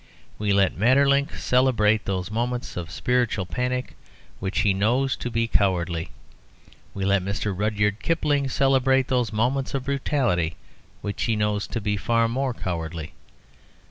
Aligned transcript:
We 0.39 0.51
let 0.51 0.75
Maeterlinck 0.75 1.31
celebrate 1.35 2.05
those 2.05 2.31
moments 2.31 2.75
of 2.75 2.89
spiritual 2.89 3.45
panic 3.45 3.95
which 4.39 4.61
he 4.61 4.73
knows 4.73 5.15
to 5.17 5.29
be 5.29 5.45
cowardly; 5.47 6.09
we 6.95 7.05
let 7.05 7.21
Mr. 7.21 7.55
Rudyard 7.55 7.99
Kipling 8.01 8.49
celebrate 8.49 9.09
those 9.09 9.31
moments 9.31 9.75
of 9.75 9.85
brutality 9.85 10.55
which 11.01 11.21
he 11.25 11.35
knows 11.35 11.67
to 11.67 11.79
be 11.79 11.97
far 11.97 12.27
more 12.27 12.55
cowardly. 12.55 13.13